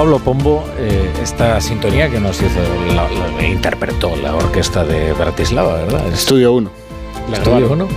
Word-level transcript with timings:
Pablo 0.00 0.18
Pombo 0.18 0.64
eh, 0.78 1.10
esta 1.22 1.60
sintonía 1.60 2.08
que 2.08 2.18
nos 2.18 2.40
hizo, 2.40 2.58
la, 2.96 3.46
interpretó 3.46 4.16
la 4.16 4.34
orquesta 4.34 4.82
de 4.82 5.12
Bratislava, 5.12 5.74
¿verdad? 5.74 6.10
Estudio 6.10 6.54
1. 6.54 6.70
Estudio 7.34 7.70
1 7.70 7.88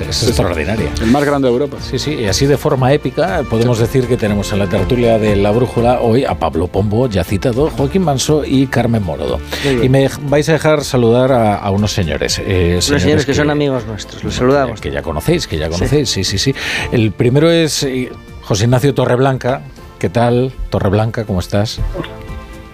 es, 0.00 0.24
extraordinaria. 0.24 0.90
El 1.00 1.12
más 1.12 1.22
grande 1.22 1.46
de 1.46 1.52
Europa. 1.52 1.76
Sí, 1.80 2.00
sí, 2.00 2.14
y 2.14 2.24
así 2.24 2.46
de 2.46 2.56
forma 2.56 2.92
épica 2.92 3.44
podemos 3.48 3.78
decir 3.78 4.08
que 4.08 4.16
tenemos 4.16 4.52
en 4.52 4.58
la 4.58 4.66
tertulia 4.66 5.16
de 5.20 5.36
La 5.36 5.52
Brújula 5.52 6.00
hoy 6.00 6.24
a 6.24 6.34
Pablo 6.34 6.66
Pombo, 6.66 7.08
ya 7.08 7.22
citado, 7.22 7.70
Joaquín 7.70 8.02
Manso 8.02 8.44
y 8.44 8.66
Carmen 8.66 9.04
Morodo. 9.04 9.38
Y 9.80 9.88
me 9.88 10.10
vais 10.22 10.48
a 10.48 10.54
dejar 10.54 10.82
saludar 10.82 11.30
a, 11.30 11.70
unos 11.70 11.92
señores. 11.92 12.42
Eh, 12.44 12.80
señores, 12.82 13.24
que, 13.24 13.34
son 13.34 13.50
amigos 13.50 13.86
nuestros, 13.86 14.24
los 14.24 14.34
saludamos. 14.34 14.80
Que 14.80 14.90
ya 14.90 15.02
conocéis, 15.02 15.46
que 15.46 15.56
ya 15.56 15.68
conocéis, 15.68 16.10
sí, 16.10 16.24
sí, 16.24 16.36
sí. 16.36 16.52
El 16.90 17.12
primero 17.12 17.48
es 17.48 17.84
eh, 17.84 18.10
José 18.42 18.64
Ignacio 18.64 18.92
Torreblanca, 18.92 19.62
¿Qué 19.98 20.08
tal, 20.08 20.52
Torreblanca? 20.70 21.24
¿Cómo 21.24 21.40
estás? 21.40 21.80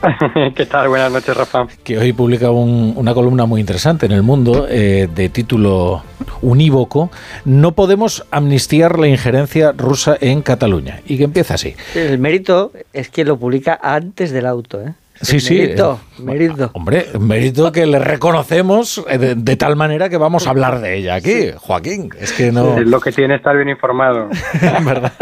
¿Qué 0.54 0.66
tal? 0.66 0.88
Buenas 0.88 1.10
noches, 1.10 1.34
Rafa. 1.34 1.66
Que 1.82 1.96
hoy 1.96 2.12
publica 2.12 2.50
una 2.50 3.14
columna 3.14 3.46
muy 3.46 3.62
interesante 3.62 4.04
en 4.04 4.12
El 4.12 4.22
Mundo 4.22 4.66
eh, 4.68 5.08
de 5.12 5.28
título 5.30 6.02
unívoco. 6.42 7.10
No 7.46 7.72
podemos 7.72 8.26
amnistiar 8.30 8.98
la 8.98 9.08
injerencia 9.08 9.72
rusa 9.72 10.18
en 10.20 10.42
Cataluña. 10.42 11.00
Y 11.06 11.16
que 11.16 11.24
empieza 11.24 11.54
así. 11.54 11.74
El 11.94 12.18
mérito 12.18 12.72
es 12.92 13.08
que 13.08 13.24
lo 13.24 13.38
publica 13.38 13.78
antes 13.82 14.30
del 14.30 14.44
auto, 14.44 14.82
¿eh? 14.82 14.92
Sí, 15.20 15.40
sí. 15.40 15.58
Mérito, 15.58 16.00
mérito. 16.18 16.70
Hombre, 16.74 17.06
mérito 17.18 17.70
que 17.70 17.86
le 17.86 17.98
reconocemos 17.98 19.04
eh, 19.08 19.18
de, 19.36 19.56
tal 19.56 19.76
manera 19.76 20.08
que 20.08 20.16
vamos 20.16 20.46
a 20.46 20.50
hablar 20.50 20.80
de 20.80 20.98
ella 20.98 21.14
aquí, 21.14 21.52
Joaquín. 21.56 22.10
Es 22.20 22.32
que 22.32 22.50
no. 22.50 22.78
Es 22.78 22.86
lo 22.86 23.00
que 23.00 23.12
tiene 23.12 23.36
estar 23.36 23.56
bien 23.56 23.68
informado. 23.68 24.28
¿Verdad? 24.84 25.12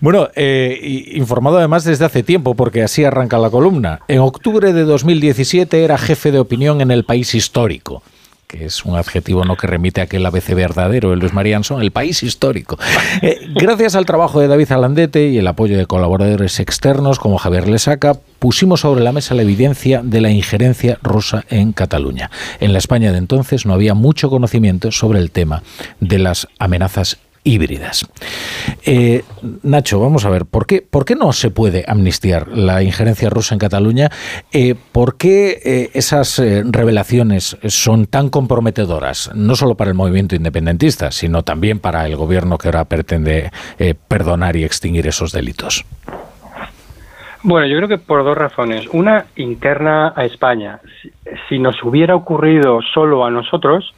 Bueno, 0.00 0.28
eh, 0.34 1.06
informado 1.12 1.58
además 1.58 1.84
desde 1.84 2.04
hace 2.04 2.22
tiempo, 2.22 2.54
porque 2.54 2.82
así 2.82 3.04
arranca 3.04 3.38
la 3.38 3.50
columna. 3.50 4.00
En 4.08 4.20
octubre 4.20 4.72
de 4.72 4.84
2017 4.84 5.84
era 5.84 5.98
jefe 5.98 6.32
de 6.32 6.38
opinión 6.38 6.80
en 6.80 6.90
el 6.90 7.04
país 7.04 7.34
histórico 7.34 8.02
que 8.48 8.64
es 8.64 8.86
un 8.86 8.96
adjetivo 8.96 9.44
no 9.44 9.56
que 9.56 9.66
remite 9.66 10.00
a 10.00 10.04
aquel 10.04 10.24
ABC 10.24 10.54
verdadero, 10.54 11.12
el 11.12 11.20
Luis 11.20 11.34
Marianson, 11.34 11.82
el 11.82 11.90
país 11.90 12.22
histórico. 12.22 12.78
Eh, 13.20 13.40
gracias 13.54 13.94
al 13.94 14.06
trabajo 14.06 14.40
de 14.40 14.48
David 14.48 14.72
Alandete 14.72 15.28
y 15.28 15.38
el 15.38 15.46
apoyo 15.46 15.76
de 15.76 15.86
colaboradores 15.86 16.58
externos 16.58 17.18
como 17.18 17.36
Javier 17.36 17.68
Lesaca, 17.68 18.14
pusimos 18.38 18.80
sobre 18.80 19.02
la 19.02 19.12
mesa 19.12 19.34
la 19.34 19.42
evidencia 19.42 20.00
de 20.02 20.20
la 20.20 20.30
injerencia 20.30 20.98
rusa 21.02 21.44
en 21.50 21.72
Cataluña. 21.72 22.30
En 22.60 22.72
la 22.72 22.78
España 22.78 23.12
de 23.12 23.18
entonces 23.18 23.66
no 23.66 23.74
había 23.74 23.94
mucho 23.94 24.30
conocimiento 24.30 24.92
sobre 24.92 25.18
el 25.18 25.30
tema 25.30 25.62
de 26.00 26.18
las 26.18 26.48
amenazas 26.58 27.18
híbridas. 27.48 28.06
Eh, 28.84 29.22
Nacho, 29.62 30.00
vamos 30.00 30.24
a 30.24 30.30
ver, 30.30 30.44
¿por 30.44 30.66
qué, 30.66 30.82
¿por 30.82 31.04
qué 31.04 31.14
no 31.14 31.32
se 31.32 31.50
puede 31.50 31.84
amnistiar 31.88 32.48
la 32.48 32.82
injerencia 32.82 33.30
rusa 33.30 33.54
en 33.54 33.58
Cataluña? 33.58 34.10
Eh, 34.52 34.74
¿Por 34.92 35.16
qué 35.16 35.60
eh, 35.64 35.90
esas 35.94 36.38
revelaciones 36.38 37.56
son 37.66 38.06
tan 38.06 38.28
comprometedoras, 38.28 39.30
no 39.34 39.56
solo 39.56 39.74
para 39.76 39.90
el 39.90 39.96
movimiento 39.96 40.36
independentista, 40.36 41.10
sino 41.10 41.42
también 41.42 41.78
para 41.78 42.06
el 42.06 42.16
gobierno 42.16 42.58
que 42.58 42.68
ahora 42.68 42.84
pretende 42.84 43.50
perdonar 44.08 44.56
y 44.56 44.64
extinguir 44.64 45.06
esos 45.06 45.32
delitos? 45.32 45.84
Bueno, 47.42 47.66
yo 47.66 47.76
creo 47.76 47.88
que 47.88 47.98
por 47.98 48.24
dos 48.24 48.36
razones. 48.36 48.86
Una, 48.92 49.26
interna 49.36 50.12
a 50.14 50.24
España. 50.24 50.80
si 51.48 51.58
nos 51.58 51.82
hubiera 51.82 52.14
ocurrido 52.14 52.80
solo 52.92 53.24
a 53.24 53.30
nosotros, 53.30 53.94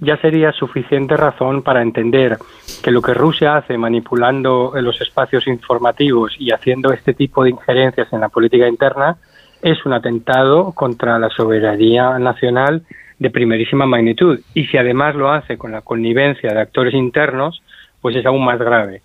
ya 0.00 0.16
sería 0.18 0.52
suficiente 0.52 1.16
razón 1.16 1.62
para 1.62 1.82
entender 1.82 2.38
que 2.82 2.90
lo 2.90 3.02
que 3.02 3.14
Rusia 3.14 3.56
hace 3.56 3.78
manipulando 3.78 4.72
los 4.80 5.00
espacios 5.00 5.46
informativos 5.46 6.34
y 6.38 6.52
haciendo 6.52 6.92
este 6.92 7.14
tipo 7.14 7.44
de 7.44 7.50
injerencias 7.50 8.12
en 8.12 8.20
la 8.20 8.28
política 8.28 8.68
interna 8.68 9.16
es 9.62 9.84
un 9.86 9.92
atentado 9.92 10.72
contra 10.72 11.18
la 11.18 11.30
soberanía 11.30 12.18
nacional 12.18 12.82
de 13.18 13.30
primerísima 13.30 13.86
magnitud. 13.86 14.40
Y 14.52 14.66
si 14.66 14.76
además 14.76 15.14
lo 15.14 15.30
hace 15.30 15.56
con 15.56 15.72
la 15.72 15.80
connivencia 15.80 16.52
de 16.52 16.60
actores 16.60 16.94
internos, 16.94 17.62
pues 18.00 18.16
es 18.16 18.26
aún 18.26 18.44
más 18.44 18.58
grave. 18.58 19.00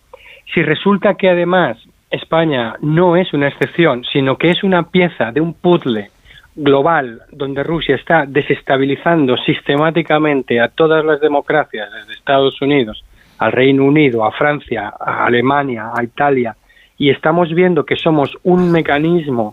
Si 0.54 0.62
resulta 0.62 1.14
que 1.14 1.30
además 1.30 1.78
España 2.10 2.76
no 2.82 3.16
es 3.16 3.34
una 3.34 3.48
excepción, 3.48 4.04
sino 4.12 4.38
que 4.38 4.52
es 4.52 4.64
una 4.64 4.90
pieza 4.90 5.32
de 5.32 5.42
un 5.42 5.54
puzzle 5.54 6.10
global 6.59 7.22
donde 7.31 7.64
Rusia 7.64 7.96
está 7.96 8.25
desestabilizando 8.28 9.38
sistemáticamente 9.38 10.59
a 10.59 10.68
todas 10.68 11.03
las 11.06 11.22
democracias, 11.22 11.90
desde 11.92 12.14
Estados 12.14 12.62
Unidos 12.62 13.03
al 13.40 13.53
Reino 13.53 13.86
Unido, 13.86 14.25
a 14.25 14.31
Francia, 14.31 14.94
a 15.00 15.25
Alemania, 15.25 15.92
a 15.96 16.03
Italia, 16.03 16.56
y 16.98 17.09
estamos 17.09 17.53
viendo 17.53 17.86
que 17.86 17.96
somos 17.96 18.38
un 18.44 18.72
mecanismo 18.72 19.52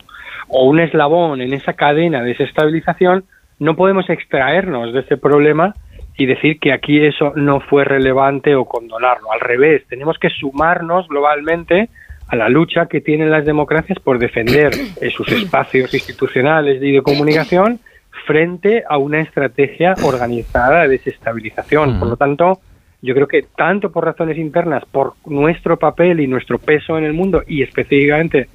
o 0.49 0.65
un 0.65 0.81
eslabón 0.81 1.41
en 1.41 1.53
esa 1.53 1.75
cadena 1.75 2.21
de 2.21 2.31
desestabilización, 2.31 3.25
no 3.61 3.77
podemos 3.77 4.11
extraernos 4.11 4.93
de 4.93 5.01
ese 5.01 5.17
problema 5.17 5.73
y 6.19 6.27
decir 6.27 6.59
que 6.59 6.73
aquí 6.73 7.05
eso 7.05 7.33
no 7.37 7.61
fue 7.61 7.85
relevante 7.85 8.55
o 8.57 8.65
condonarlo. 8.65 9.31
Al 9.33 9.41
revés, 9.41 9.87
tenemos 9.89 10.19
que 10.19 10.31
sumarnos 10.31 11.07
globalmente 11.09 11.89
a 12.29 12.37
la 12.37 12.49
lucha 12.49 12.87
que 12.87 13.01
tienen 13.01 13.31
las 13.31 13.45
democracias 13.45 13.99
por 13.99 14.19
defender 14.19 14.73
sus 15.17 15.29
espacios 15.29 15.93
institucionales 15.95 16.83
y 16.83 16.93
de 16.93 17.03
comunicación 17.03 17.81
frente 18.27 18.85
a 18.89 18.99
una 18.99 19.21
estrategia 19.21 19.95
organizada 20.03 20.83
de 20.83 20.89
desestabilización. 20.89 21.99
Por 21.99 22.09
lo 22.09 22.17
tanto, 22.17 22.61
yo 23.03 23.15
creo 23.15 23.29
que 23.29 23.45
tanto 23.57 23.93
por 23.93 24.05
razones 24.05 24.39
internas, 24.39 24.85
por 24.91 25.15
nuestro 25.27 25.79
papel 25.79 26.21
y 26.21 26.27
nuestro 26.27 26.59
peso 26.59 26.99
en 26.99 27.05
el 27.05 27.13
mundo 27.13 27.43
y 27.47 27.63
específicamente 27.63 28.49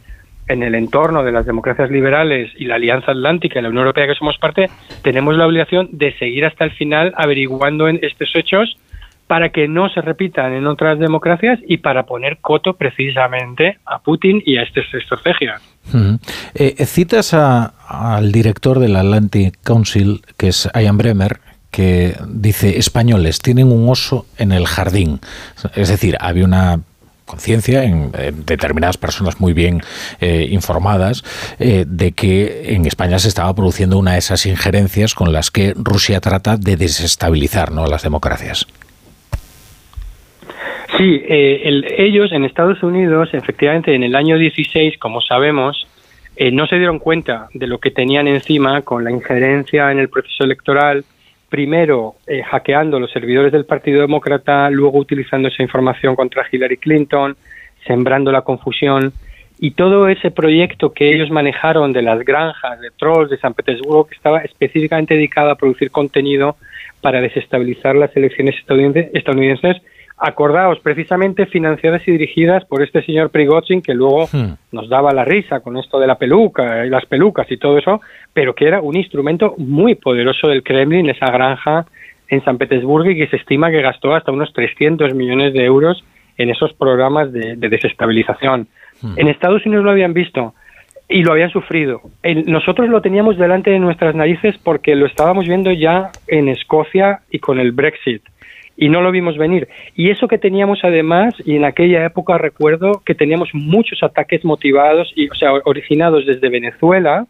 en 0.48 0.64
el 0.64 0.76
entorno 0.76 1.24
de 1.24 1.32
las 1.32 1.46
democracias 1.46 1.90
liberales 1.90 2.52
y 2.58 2.66
la 2.66 2.76
Alianza 2.76 3.12
Atlántica 3.12 3.60
y 3.60 3.62
la 3.62 3.70
Unión 3.70 3.84
Europea 3.84 4.08
que 4.08 4.16
somos 4.16 4.38
parte, 4.38 4.70
tenemos 5.04 5.38
la 5.38 5.48
obligación 5.48 5.90
de 5.92 6.18
seguir 6.18 6.46
hasta 6.46 6.66
el 6.66 6.72
final 6.72 7.14
averiguando 7.16 7.88
en 7.88 8.00
estos 8.02 8.30
hechos 8.36 8.78
para 9.32 9.48
que 9.48 9.70
no 9.70 9.88
se 9.88 10.02
repitan 10.02 10.52
en 10.52 10.68
otras 10.68 11.00
democracias 11.00 11.58
y 11.66 11.78
para 11.78 12.06
poner 12.06 12.40
coto 12.42 12.74
precisamente 12.74 13.78
a 13.86 14.00
Putin 14.00 14.44
y 14.46 14.58
a 14.58 14.64
estas 14.64 14.84
estrategias. 14.94 15.62
Eh, 16.54 16.86
citas 16.86 17.34
al 17.34 18.34
director 18.34 18.80
del 18.80 18.94
Atlantic 18.98 19.58
Council, 19.64 20.20
que 20.36 20.50
es 20.50 20.70
Ian 20.76 20.98
Bremer, 20.98 21.40
que 21.72 22.18
dice 22.28 22.78
españoles 22.78 23.40
tienen 23.40 23.72
un 23.72 23.88
oso 23.88 24.26
en 24.38 24.52
el 24.52 24.68
jardín. 24.68 25.22
Es 25.76 25.88
decir, 25.88 26.18
había 26.20 26.44
una 26.44 26.82
conciencia 27.24 27.86
en, 27.86 28.12
determinadas 28.46 28.98
personas 28.98 29.40
muy 29.40 29.54
bien 29.54 29.80
eh, 30.20 30.46
informadas 30.52 31.24
de 31.58 32.12
que 32.12 32.74
en 32.76 32.86
España 32.86 33.18
se 33.18 33.30
estaba 33.30 33.56
produciendo 33.56 33.98
una 33.98 34.12
de 34.12 34.18
esas 34.18 34.46
injerencias 34.46 35.16
con 35.16 35.32
las 35.32 35.52
que 35.52 35.74
Rusia 35.78 36.20
trata 36.20 36.58
de 36.58 36.76
desestabilizar 36.76 37.72
¿no? 37.72 37.88
las 37.88 38.04
democracias. 38.04 38.68
Sí, 41.02 41.20
eh, 41.28 41.82
ellos 41.98 42.32
en 42.32 42.46
Estados 42.46 42.84
Unidos, 42.84 43.30
efectivamente, 43.34 43.96
en 43.96 44.04
el 44.04 44.16
año 44.16 44.38
16, 44.38 45.00
como 45.00 45.20
sabemos, 45.20 45.88
eh, 46.36 46.52
no 46.52 46.68
se 46.68 46.76
dieron 46.76 47.00
cuenta 47.00 47.48
de 47.56 47.66
lo 47.66 47.80
que 47.80 47.90
tenían 47.90 48.28
encima 48.28 48.84
con 48.84 49.04
la 49.04 49.10
injerencia 49.10 49.92
en 49.92 49.98
el 49.98 50.10
proceso 50.10 50.44
electoral, 50.44 51.04
primero 51.50 52.18
eh, 52.28 52.44
hackeando 52.44 53.00
los 53.00 53.10
servidores 53.10 53.52
del 53.52 53.66
Partido 53.66 54.02
Demócrata, 54.02 54.70
luego 54.70 55.00
utilizando 55.00 55.48
esa 55.48 55.64
información 55.64 56.16
contra 56.16 56.46
Hillary 56.52 56.78
Clinton, 56.78 57.36
sembrando 57.88 58.32
la 58.32 58.44
confusión 58.44 59.12
y 59.60 59.72
todo 59.72 60.08
ese 60.08 60.30
proyecto 60.30 60.94
que 60.94 61.16
ellos 61.16 61.32
manejaron 61.32 61.94
de 61.94 62.04
las 62.04 62.24
granjas 62.24 62.80
de 62.80 62.92
trolls 62.92 63.32
de 63.32 63.40
San 63.40 63.56
Petersburgo, 63.56 64.06
que 64.06 64.14
estaba 64.14 64.42
específicamente 64.42 65.16
dedicado 65.16 65.50
a 65.50 65.56
producir 65.56 65.90
contenido 65.90 66.58
para 67.02 67.22
desestabilizar 67.22 67.96
las 67.96 68.16
elecciones 68.16 68.54
estadounidenses 69.14 69.82
acordaos, 70.22 70.80
precisamente 70.80 71.48
financiadas 71.48 72.08
y 72.08 72.12
dirigidas 72.12 72.64
por 72.66 72.84
este 72.84 73.04
señor 73.04 73.32
Prigozhin, 73.32 73.82
que 73.82 73.96
luego 73.96 74.30
hmm. 74.32 74.54
nos 74.72 74.88
daba 74.88 75.12
la 75.14 75.26
risa 75.26 75.62
con 75.62 75.78
esto 75.78 76.00
de 76.00 76.06
la 76.06 76.16
peluca 76.16 76.86
y 76.86 76.90
las 76.90 77.06
pelucas 77.08 77.52
y 77.52 77.58
todo 77.58 77.80
eso, 77.80 78.02
pero 78.32 78.54
que 78.54 78.68
era 78.68 78.82
un 78.82 78.96
instrumento 78.96 79.56
muy 79.58 79.96
poderoso 79.96 80.48
del 80.48 80.62
Kremlin, 80.62 81.10
esa 81.10 81.26
granja 81.32 81.88
en 82.30 82.44
San 82.44 82.60
Petersburgo 82.60 83.10
y 83.10 83.18
que 83.18 83.28
se 83.28 83.38
estima 83.38 83.72
que 83.72 83.82
gastó 83.82 84.14
hasta 84.14 84.32
unos 84.32 84.54
300 84.54 85.16
millones 85.16 85.54
de 85.54 85.66
euros 85.66 86.04
en 86.38 86.52
esos 86.52 86.72
programas 86.74 87.34
de, 87.34 87.56
desestabilización. 87.56 88.68
Hmm. 89.02 89.14
En 89.18 89.28
Estados 89.28 89.66
Unidos 89.66 89.84
lo 89.84 89.92
habían 89.92 90.14
visto 90.14 90.54
y 91.10 91.24
lo 91.24 91.34
habían 91.34 91.50
sufrido. 91.50 92.00
nosotros 92.46 92.90
lo 92.90 93.02
teníamos 93.02 93.38
delante 93.38 93.72
de 93.72 93.80
nuestras 93.80 94.14
narices 94.14 94.56
porque 94.64 94.96
lo 94.96 95.08
estábamos 95.08 95.48
viendo 95.48 95.72
ya 95.72 96.12
en 96.28 96.48
Escocia 96.48 97.22
y 97.32 97.40
con 97.40 97.60
el 97.60 97.72
Brexit 97.72 98.22
y 98.82 98.90
no 98.90 99.02
lo 99.02 99.12
vimos 99.12 99.38
venir. 99.38 99.68
Y 99.96 100.10
eso 100.10 100.28
que 100.28 100.40
teníamos 100.40 100.80
además, 100.82 101.36
y 101.46 101.56
en 101.56 101.66
aquella 101.66 102.04
época 102.04 102.40
recuerdo 102.40 103.04
que 103.06 103.14
teníamos 103.14 103.50
muchos 103.54 104.02
ataques 104.02 104.44
motivados, 104.44 105.14
y, 105.16 105.30
o 105.30 105.36
sea, 105.36 105.54
originados 105.66 106.26
desde 106.26 106.50
Venezuela, 106.50 107.28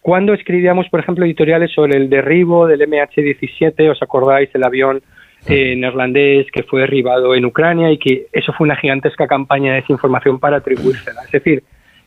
cuando 0.00 0.34
escribíamos, 0.34 0.88
por 0.90 1.00
ejemplo, 1.00 1.24
editoriales 1.24 1.72
sobre 1.72 1.96
el 1.96 2.08
derribo 2.08 2.68
del 2.68 2.82
MH17, 2.82 3.90
¿os 3.90 4.00
acordáis? 4.04 4.50
El 4.54 4.62
avión 4.62 5.02
eh, 5.48 5.74
neerlandés 5.74 6.46
que 6.52 6.62
fue 6.62 6.82
derribado 6.82 7.34
en 7.34 7.44
Ucrania 7.44 7.90
y 7.90 7.98
que 7.98 8.28
eso 8.32 8.52
fue 8.52 8.64
una 8.64 8.76
gigantesca 8.76 9.26
campaña 9.26 9.72
de 9.72 9.80
desinformación 9.80 10.38
para 10.38 10.58
atribuírsela. 10.58 11.22
Es 11.24 11.32
decir, 11.32 11.64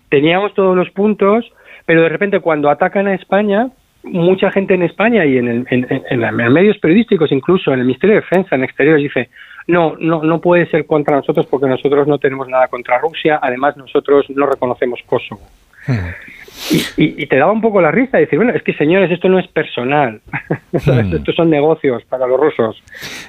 teníamos 0.07 0.53
todos 0.53 0.77
los 0.77 0.89
puntos, 0.91 1.43
pero 1.85 2.03
de 2.03 2.09
repente 2.09 2.39
cuando 2.39 2.69
atacan 2.69 3.07
a 3.07 3.15
España, 3.15 3.67
mucha 4.07 4.51
gente 4.51 4.74
en 4.74 4.83
España 4.83 5.25
y 5.25 5.38
en, 5.38 5.48
el, 5.48 5.68
en, 5.69 5.88
en, 5.89 6.24
en 6.24 6.54
medios 6.54 6.77
periodísticos, 6.80 7.31
incluso 7.31 7.74
en 7.74 7.80
el 7.80 7.86
Ministerio 7.86 8.15
de 8.15 8.21
Defensa, 8.21 8.56
en 8.56 8.63
exteriores, 8.63 9.04
dice, 9.04 9.30
no, 9.68 9.95
no, 10.00 10.24
no 10.24 10.39
puede 10.39 10.65
ser 10.69 10.86
contra 10.86 11.18
nosotros 11.18 11.45
porque 11.45 11.68
nosotros 11.68 12.07
no 12.07 12.18
tenemos 12.18 12.48
nada 12.48 12.68
contra 12.68 12.98
Rusia, 13.00 13.39
además 13.42 13.75
nosotros 13.77 14.25
no 14.30 14.45
reconocemos 14.45 15.01
Kosovo. 15.06 15.42
Hmm. 15.86 16.09
Y, 16.71 16.77
y, 17.04 17.24
y, 17.24 17.27
te 17.27 17.38
daba 17.38 17.51
un 17.51 17.62
poco 17.62 17.81
la 17.81 17.92
risa, 17.92 18.18
decir, 18.18 18.39
bueno, 18.39 18.51
es 18.54 18.63
que 18.63 18.74
señores, 18.74 19.12
esto 19.12 19.30
no 19.30 19.38
es 19.38 19.48
personal, 19.48 20.21
hmm. 20.71 21.15
estos 21.15 21.36
son 21.36 21.50
negocios 21.50 22.04
para 22.06 22.25
los 22.25 22.39
rusos, 22.39 22.81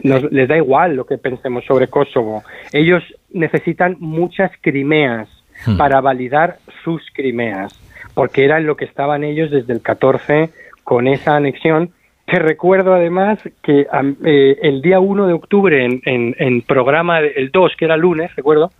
Nos, 0.02 0.32
les 0.32 0.48
da 0.48 0.56
igual 0.56 0.96
lo 0.96 1.04
que 1.04 1.18
pensemos 1.18 1.64
sobre 1.66 1.88
Kosovo, 1.88 2.42
ellos 2.72 3.02
necesitan 3.30 3.96
muchas 3.98 4.50
Crimeas 4.60 5.28
hmm. 5.66 5.76
para 5.76 6.00
validar 6.00 6.56
sus 6.82 7.02
Crimeas, 7.12 7.78
porque 8.14 8.44
eran 8.44 8.66
lo 8.66 8.76
que 8.76 8.86
estaban 8.86 9.24
ellos 9.24 9.50
desde 9.50 9.72
el 9.72 9.82
14 9.82 10.50
con 10.88 11.06
esa 11.06 11.36
anexión 11.36 11.90
te 12.24 12.38
recuerdo 12.38 12.94
además 12.94 13.38
que 13.62 13.86
eh, 14.24 14.58
el 14.62 14.80
día 14.80 15.00
1 15.00 15.26
de 15.26 15.34
octubre 15.34 15.84
en, 15.84 16.00
en, 16.38 16.62
programa, 16.62 17.20
el 17.20 17.50
2, 17.50 17.72
que 17.76 17.84
era 17.84 17.98
lunes, 17.98 18.34
recuerdo, 18.36 18.72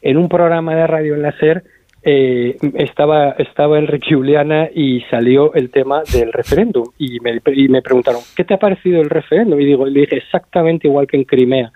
en 0.00 0.16
un 0.16 0.28
programa 0.28 0.76
de 0.76 0.86
radio 0.86 1.16
en 1.16 1.22
la 1.22 1.32
SER, 1.32 1.64
eh, 2.04 2.56
estaba, 2.74 3.30
estaba 3.30 3.80
Enrique 3.80 4.14
Juliana 4.14 4.68
y 4.72 5.00
salió 5.10 5.54
el 5.54 5.70
tema 5.70 6.02
del 6.12 6.32
referéndum. 6.32 6.84
Y 6.98 7.18
me, 7.18 7.40
y 7.52 7.68
me 7.68 7.82
preguntaron, 7.82 8.20
¿qué 8.36 8.44
te 8.44 8.54
ha 8.54 8.58
parecido 8.58 9.00
el 9.00 9.10
referéndum? 9.10 9.60
Y 9.60 9.64
digo, 9.64 9.86
le 9.86 10.02
dije 10.02 10.18
exactamente 10.18 10.86
igual 10.86 11.08
que 11.08 11.16
en 11.16 11.24
Crimea 11.24 11.72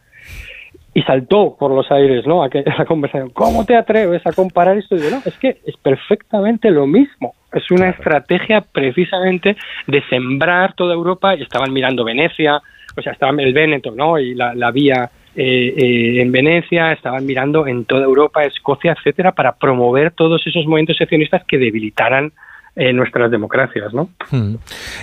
y 0.92 1.02
saltó 1.02 1.56
por 1.58 1.70
los 1.70 1.90
aires, 1.90 2.26
¿no? 2.26 2.46
la 2.78 2.84
conversación. 2.84 3.30
¿Cómo 3.30 3.64
te 3.64 3.76
atreves 3.76 4.26
a 4.26 4.32
comparar 4.32 4.76
esto? 4.76 4.96
Y 4.96 5.00
digo, 5.00 5.10
no, 5.16 5.22
es 5.24 5.36
que 5.38 5.60
es 5.64 5.76
perfectamente 5.76 6.70
lo 6.70 6.86
mismo. 6.86 7.34
Es 7.52 7.70
una 7.70 7.90
estrategia 7.90 8.60
precisamente 8.60 9.56
de 9.86 10.02
sembrar 10.08 10.74
toda 10.74 10.94
Europa 10.94 11.34
y 11.34 11.42
estaban 11.42 11.72
mirando 11.72 12.04
Venecia, 12.04 12.60
o 12.96 13.02
sea, 13.02 13.12
estaban 13.12 13.38
el 13.40 13.52
Véneto, 13.52 13.92
¿no? 13.92 14.18
Y 14.18 14.34
la, 14.34 14.54
la 14.54 14.70
vía 14.70 15.10
eh, 15.36 15.74
eh, 15.76 16.20
en 16.20 16.32
Venecia, 16.32 16.92
estaban 16.92 17.24
mirando 17.24 17.66
en 17.66 17.84
toda 17.84 18.02
Europa, 18.02 18.42
Escocia, 18.42 18.92
etcétera, 18.98 19.32
para 19.32 19.52
promover 19.56 20.10
todos 20.10 20.44
esos 20.46 20.64
movimientos 20.66 20.96
seccionistas 20.96 21.44
que 21.44 21.58
debilitaran 21.58 22.32
eh, 22.80 22.94
nuestras 22.94 23.30
democracias, 23.30 23.92
¿no? 23.92 24.08
Hmm. 24.30 24.54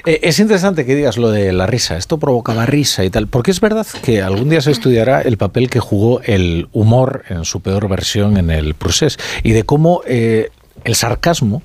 Eh, 0.03 0.21
es 0.23 0.39
interesante 0.39 0.83
que 0.83 0.95
digas 0.95 1.19
lo 1.19 1.29
de 1.29 1.53
la 1.53 1.67
risa. 1.67 1.95
Esto 1.95 2.17
provocaba 2.17 2.65
risa 2.65 3.05
y 3.05 3.11
tal, 3.11 3.27
porque 3.27 3.51
es 3.51 3.61
verdad 3.61 3.85
que 4.03 4.23
algún 4.23 4.49
día 4.49 4.61
se 4.61 4.71
estudiará 4.71 5.21
el 5.21 5.37
papel 5.37 5.69
que 5.69 5.79
jugó 5.79 6.19
el 6.23 6.69
humor 6.71 7.21
en 7.29 7.45
su 7.45 7.61
peor 7.61 7.87
versión 7.87 8.37
en 8.37 8.49
el 8.49 8.73
procés 8.73 9.19
y 9.43 9.51
de 9.51 9.61
cómo 9.61 10.01
eh, 10.07 10.49
el 10.85 10.95
sarcasmo 10.95 11.61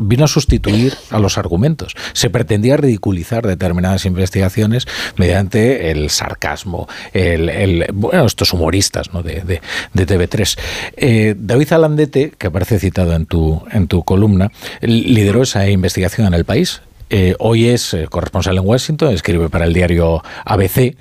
vino 0.00 0.24
a 0.24 0.28
sustituir 0.28 0.94
a 1.10 1.18
los 1.18 1.38
argumentos. 1.38 1.94
Se 2.12 2.30
pretendía 2.30 2.76
ridiculizar 2.76 3.46
determinadas 3.46 4.06
investigaciones 4.06 4.86
mediante 5.16 5.90
el 5.90 6.10
sarcasmo, 6.10 6.88
el, 7.12 7.86
bueno, 7.92 8.24
estos 8.24 8.52
humoristas 8.52 9.12
¿no? 9.12 9.22
de, 9.22 9.42
de, 9.42 9.60
de 9.92 10.06
TV3. 10.06 10.58
Eh, 10.96 11.34
David 11.36 11.72
Alandete, 11.72 12.32
que 12.36 12.46
aparece 12.48 12.78
citado 12.78 13.14
en 13.14 13.26
tu, 13.26 13.62
en 13.70 13.86
tu 13.86 14.02
columna, 14.02 14.50
lideró 14.80 15.42
esa 15.42 15.68
investigación 15.68 16.26
en 16.26 16.34
el 16.34 16.44
país. 16.44 16.80
Eh, 17.10 17.34
hoy 17.38 17.68
es 17.68 17.92
eh, 17.92 18.06
corresponsal 18.08 18.56
en 18.56 18.66
Washington, 18.66 19.12
escribe 19.12 19.48
para 19.48 19.64
el 19.64 19.72
diario 19.72 20.22
ABC, 20.44 20.96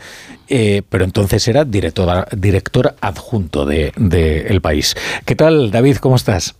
pero 0.90 1.04
entonces 1.04 1.48
era 1.48 1.64
director, 1.64 2.28
director 2.36 2.96
adjunto 3.02 3.66
de, 3.66 3.94
de 3.96 4.48
El 4.48 4.62
País. 4.62 4.96
¿Qué 5.24 5.36
tal, 5.36 5.70
David? 5.70 5.98
¿Cómo 5.98 6.16
estás? 6.16 6.56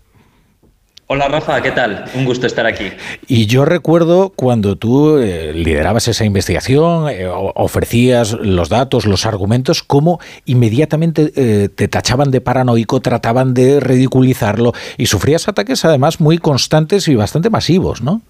Hola 1.12 1.28
Rafa, 1.28 1.60
¿qué 1.64 1.72
tal? 1.72 2.06
Un 2.14 2.24
gusto 2.24 2.46
estar 2.46 2.68
aquí. 2.68 2.92
Y 3.26 3.48
yo 3.48 3.66
recuerdo 3.66 4.32
cuando 4.36 4.76
tú 4.76 5.18
eh, 5.18 5.54
liderabas 5.56 6.08
esa 6.08 6.24
investigación, 6.24 7.10
eh, 7.10 7.26
ofrecías 7.28 8.34
los 8.34 8.70
datos, 8.70 9.08
los 9.08 9.26
argumentos, 9.26 9.82
cómo 9.82 10.20
inmediatamente 10.46 11.32
eh, 11.36 11.70
te 11.70 11.88
tachaban 11.88 12.30
de 12.30 12.42
paranoico, 12.42 13.00
trataban 13.00 13.56
de 13.56 13.80
ridiculizarlo 13.80 14.74
y 15.00 15.08
sufrías 15.08 15.48
ataques 15.48 15.84
además 15.84 16.20
muy 16.20 16.38
constantes 16.38 17.08
y 17.08 17.16
bastante 17.16 17.50
masivos, 17.50 18.04
¿no? 18.04 18.22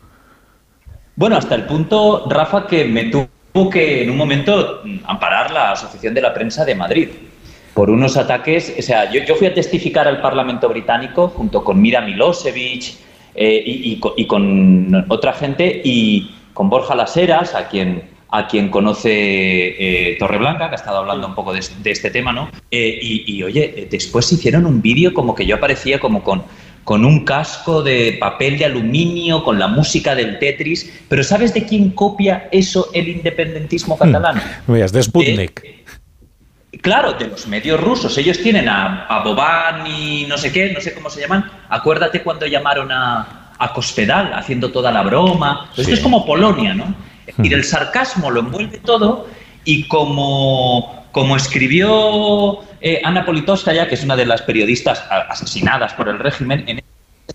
Bueno, 1.17 1.35
hasta 1.35 1.55
el 1.55 1.65
punto, 1.65 2.29
Rafa, 2.29 2.65
que 2.65 2.85
me 2.85 3.11
tuvo 3.11 3.69
que 3.69 4.03
en 4.03 4.09
un 4.09 4.15
momento 4.15 4.83
amparar 5.03 5.51
la 5.51 5.73
Asociación 5.73 6.13
de 6.13 6.21
la 6.21 6.33
Prensa 6.33 6.63
de 6.63 6.75
Madrid 6.75 7.09
por 7.79 7.89
unos 7.89 8.17
ataques, 8.17 8.75
o 8.77 8.81
sea, 8.81 9.09
yo, 9.09 9.23
yo, 9.23 9.35
fui 9.35 9.47
a 9.47 9.53
testificar 9.53 10.05
al 10.05 10.19
Parlamento 10.19 10.67
británico 10.67 11.29
junto 11.29 11.63
con 11.63 11.81
Mira 11.81 12.01
Milosevic 12.01 12.95
eh, 13.35 13.63
y, 13.65 13.93
y, 13.93 14.01
y, 14.17 14.27
con 14.27 15.05
otra 15.07 15.31
gente 15.31 15.79
y 15.81 16.29
con 16.53 16.69
Borja 16.69 16.93
Laseras, 16.93 17.55
a 17.55 17.69
quien, 17.69 18.03
a 18.31 18.47
quien 18.47 18.67
conoce 18.67 19.09
eh, 19.13 20.17
Torreblanca, 20.19 20.67
que 20.67 20.75
ha 20.75 20.75
estado 20.75 20.97
hablando 20.97 21.25
un 21.25 21.35
poco 21.35 21.53
de, 21.53 21.61
de 21.81 21.91
este 21.91 22.11
tema, 22.11 22.33
¿no? 22.33 22.49
Eh, 22.69 22.99
y, 23.01 23.23
y, 23.33 23.43
oye, 23.43 23.87
después 23.89 24.29
hicieron 24.29 24.65
un 24.65 24.81
vídeo 24.81 25.13
como 25.13 25.33
que 25.33 25.45
yo 25.45 25.55
aparecía 25.55 26.01
como 26.01 26.21
con, 26.21 26.43
con 26.83 27.05
un 27.05 27.23
casco 27.23 27.81
de 27.81 28.17
papel 28.19 28.57
de 28.57 28.65
aluminio, 28.65 29.43
con 29.45 29.57
la 29.57 29.69
música 29.69 30.15
del 30.15 30.37
Tetris, 30.37 30.91
pero 31.07 31.23
¿sabes 31.23 31.53
de 31.53 31.63
quién 31.63 31.91
copia 31.91 32.49
eso 32.51 32.89
el 32.93 33.07
independentismo 33.07 33.97
catalán? 33.97 34.41
Hmm. 34.67 34.73
de 34.73 35.03
Sputnik. 35.03 35.78
Claro, 36.81 37.13
de 37.13 37.27
los 37.27 37.47
medios 37.47 37.79
rusos. 37.79 38.17
Ellos 38.17 38.39
tienen 38.41 38.69
a, 38.69 39.05
a, 39.05 39.23
Boban 39.23 39.87
y 39.87 40.25
no 40.27 40.37
sé 40.37 40.51
qué, 40.51 40.71
no 40.71 40.79
sé 40.79 40.93
cómo 40.93 41.09
se 41.09 41.21
llaman. 41.21 41.49
Acuérdate 41.67 42.21
cuando 42.21 42.45
llamaron 42.45 42.91
a, 42.91 43.53
a 43.57 43.73
Cospedal 43.73 44.33
haciendo 44.33 44.71
toda 44.71 44.91
la 44.91 45.01
broma. 45.01 45.69
Sí. 45.73 45.81
Esto 45.81 45.93
es 45.95 45.99
como 45.99 46.25
Polonia, 46.25 46.73
¿no? 46.73 46.93
Es 47.25 47.35
decir, 47.37 47.53
el 47.53 47.63
sarcasmo 47.63 48.29
lo 48.31 48.41
envuelve 48.41 48.79
todo 48.79 49.27
y 49.65 49.87
como, 49.87 51.07
como 51.11 51.35
escribió 51.35 52.59
eh, 52.81 53.01
Ana 53.03 53.25
Politkovskaya, 53.25 53.87
que 53.87 53.95
es 53.95 54.03
una 54.03 54.15
de 54.15 54.25
las 54.25 54.41
periodistas 54.41 55.03
asesinadas 55.09 55.93
por 55.93 56.07
el 56.07 56.19
régimen, 56.19 56.63
en 56.67 56.81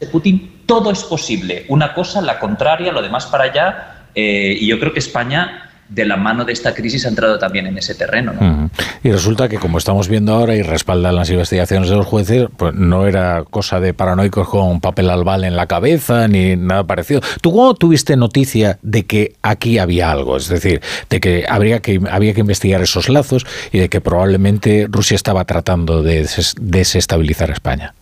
de 0.00 0.06
Putin 0.08 0.62
todo 0.66 0.90
es 0.90 1.04
posible. 1.04 1.64
Una 1.68 1.94
cosa, 1.94 2.20
la 2.20 2.38
contraria, 2.40 2.92
lo 2.92 3.02
demás 3.02 3.26
para 3.26 3.44
allá. 3.44 4.06
Eh, 4.14 4.56
y 4.60 4.66
yo 4.66 4.78
creo 4.78 4.92
que 4.92 4.98
España 4.98 5.63
de 5.88 6.04
la 6.04 6.16
mano 6.16 6.44
de 6.44 6.52
esta 6.52 6.74
crisis 6.74 7.04
ha 7.06 7.08
entrado 7.08 7.38
también 7.38 7.66
en 7.66 7.78
ese 7.78 7.94
terreno. 7.94 8.32
¿no? 8.32 8.70
Y 9.02 9.10
resulta 9.10 9.48
que, 9.48 9.58
como 9.58 9.78
estamos 9.78 10.08
viendo 10.08 10.34
ahora 10.34 10.54
y 10.54 10.62
respaldan 10.62 11.16
las 11.16 11.30
investigaciones 11.30 11.88
de 11.88 11.96
los 11.96 12.06
jueces, 12.06 12.48
pues 12.56 12.74
no 12.74 13.06
era 13.06 13.44
cosa 13.48 13.80
de 13.80 13.94
paranoicos 13.94 14.48
con 14.48 14.80
papel 14.80 15.10
albal 15.10 15.44
en 15.44 15.56
la 15.56 15.66
cabeza 15.66 16.28
ni 16.28 16.56
nada 16.56 16.84
parecido. 16.84 17.20
¿Tú 17.40 17.52
cómo 17.52 17.74
tuviste 17.74 18.16
noticia 18.16 18.78
de 18.82 19.04
que 19.04 19.34
aquí 19.42 19.78
había 19.78 20.10
algo? 20.10 20.36
Es 20.36 20.48
decir, 20.48 20.80
de 21.10 21.20
que, 21.20 21.44
habría 21.48 21.80
que 21.80 22.00
había 22.10 22.34
que 22.34 22.40
investigar 22.40 22.82
esos 22.82 23.08
lazos 23.08 23.46
y 23.72 23.78
de 23.78 23.88
que 23.88 24.00
probablemente 24.00 24.86
Rusia 24.90 25.14
estaba 25.14 25.44
tratando 25.44 26.02
de 26.02 26.26
desestabilizar 26.60 27.50
España. 27.50 27.94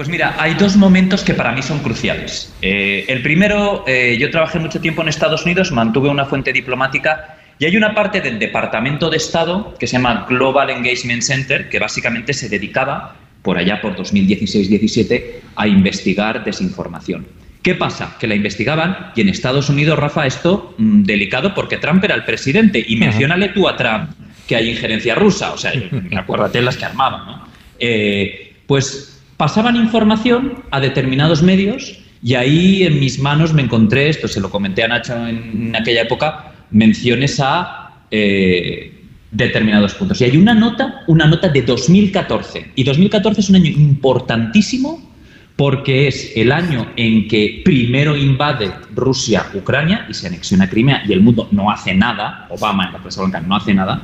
Pues 0.00 0.08
mira, 0.08 0.34
hay 0.38 0.54
dos 0.54 0.78
momentos 0.78 1.22
que 1.22 1.34
para 1.34 1.52
mí 1.52 1.60
son 1.60 1.80
cruciales. 1.80 2.50
Eh, 2.62 3.04
el 3.06 3.20
primero, 3.20 3.84
eh, 3.86 4.16
yo 4.18 4.30
trabajé 4.30 4.58
mucho 4.58 4.80
tiempo 4.80 5.02
en 5.02 5.08
Estados 5.08 5.44
Unidos, 5.44 5.72
mantuve 5.72 6.08
una 6.08 6.24
fuente 6.24 6.54
diplomática 6.54 7.36
y 7.58 7.66
hay 7.66 7.76
una 7.76 7.94
parte 7.94 8.22
del 8.22 8.38
Departamento 8.38 9.10
de 9.10 9.18
Estado 9.18 9.74
que 9.78 9.86
se 9.86 9.98
llama 9.98 10.24
Global 10.26 10.70
Engagement 10.70 11.20
Center, 11.20 11.68
que 11.68 11.78
básicamente 11.78 12.32
se 12.32 12.48
dedicaba, 12.48 13.14
por 13.42 13.58
allá 13.58 13.82
por 13.82 13.94
2016-17, 13.94 15.22
a 15.56 15.68
investigar 15.68 16.44
desinformación. 16.44 17.26
¿Qué 17.62 17.74
pasa? 17.74 18.16
Que 18.18 18.26
la 18.26 18.34
investigaban 18.34 19.12
y 19.14 19.20
en 19.20 19.28
Estados 19.28 19.68
Unidos, 19.68 19.98
Rafa, 19.98 20.24
esto 20.24 20.74
mmm, 20.78 21.02
delicado 21.02 21.52
porque 21.52 21.76
Trump 21.76 22.02
era 22.02 22.14
el 22.14 22.24
presidente 22.24 22.82
y 22.88 22.96
mencionale 22.96 23.50
tú 23.50 23.68
a 23.68 23.76
Trump 23.76 24.12
que 24.48 24.56
hay 24.56 24.70
injerencia 24.70 25.14
rusa, 25.14 25.52
o 25.52 25.58
sea, 25.58 25.74
acuérdate 26.16 26.62
las 26.62 26.78
que 26.78 26.86
armaban, 26.86 27.26
¿no? 27.26 27.48
Eh, 27.78 28.54
pues 28.66 29.19
pasaban 29.40 29.74
información 29.74 30.62
a 30.70 30.80
determinados 30.80 31.42
medios 31.42 31.98
y 32.22 32.34
ahí 32.34 32.82
en 32.82 33.00
mis 33.00 33.18
manos 33.18 33.54
me 33.54 33.62
encontré, 33.62 34.10
esto 34.10 34.28
se 34.28 34.38
lo 34.38 34.50
comenté 34.50 34.82
a 34.82 34.88
Nacho 34.88 35.14
en, 35.26 35.74
aquella 35.74 36.02
época, 36.02 36.52
menciones 36.70 37.40
a 37.42 38.02
eh, 38.10 38.92
determinados 39.30 39.94
puntos. 39.94 40.20
Y 40.20 40.24
hay 40.24 40.36
una 40.36 40.52
nota, 40.52 41.04
una 41.06 41.26
nota 41.26 41.48
de 41.48 41.62
2014. 41.62 42.72
Y 42.74 42.84
2014 42.84 43.40
es 43.40 43.48
un 43.48 43.56
año 43.56 43.70
importantísimo 43.70 45.10
porque 45.56 46.08
es 46.08 46.32
el 46.36 46.52
año 46.52 46.88
en 46.96 47.26
que 47.26 47.62
primero 47.64 48.14
invade 48.18 48.70
Rusia 48.94 49.46
Ucrania 49.54 50.04
y 50.06 50.12
se 50.12 50.26
anexiona 50.26 50.68
Crimea 50.68 51.02
y 51.08 51.14
el 51.14 51.22
mundo 51.22 51.48
no 51.50 51.70
hace 51.70 51.94
nada, 51.94 52.46
Obama 52.50 52.88
en 52.88 52.92
la 52.92 52.98
Casa 52.98 53.22
Blanca 53.22 53.40
no 53.40 53.56
hace 53.56 53.72
nada, 53.72 54.02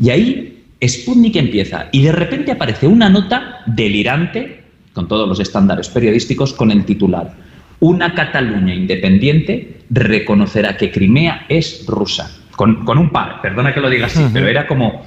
y 0.00 0.10
ahí 0.10 0.64
Sputnik 0.86 1.34
empieza 1.36 1.88
y 1.90 2.02
de 2.02 2.12
repente 2.12 2.52
aparece 2.52 2.86
una 2.86 3.08
nota 3.08 3.62
delirante 3.66 4.55
con 4.96 5.06
todos 5.08 5.28
los 5.28 5.38
estándares 5.40 5.90
periodísticos, 5.90 6.54
con 6.54 6.70
el 6.70 6.86
titular. 6.86 7.34
Una 7.80 8.14
Cataluña 8.14 8.74
independiente 8.74 9.82
reconocerá 9.90 10.74
que 10.78 10.90
Crimea 10.90 11.44
es 11.50 11.84
rusa. 11.86 12.34
Con, 12.52 12.86
con 12.86 12.96
un 12.96 13.10
par, 13.10 13.42
perdona 13.42 13.74
que 13.74 13.82
lo 13.82 13.90
diga 13.90 14.06
así, 14.06 14.20
uh 14.20 14.22
-huh. 14.22 14.32
pero 14.32 14.48
era 14.48 14.66
como 14.66 15.04